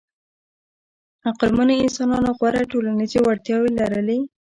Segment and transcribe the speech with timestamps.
[1.29, 4.19] عقلمنو انسانانو غوره ټولنیزې وړتیاوې لرلې.